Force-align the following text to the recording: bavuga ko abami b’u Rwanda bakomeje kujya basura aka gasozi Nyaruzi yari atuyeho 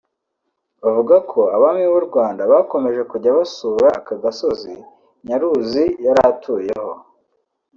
bavuga 0.83 1.15
ko 1.31 1.39
abami 1.55 1.83
b’u 1.91 2.03
Rwanda 2.07 2.41
bakomeje 2.51 3.01
kujya 3.11 3.35
basura 3.37 3.87
aka 3.99 4.15
gasozi 4.23 4.73
Nyaruzi 5.25 5.85
yari 6.05 6.21
atuyeho 6.31 6.91